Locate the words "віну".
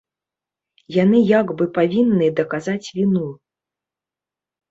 2.95-3.27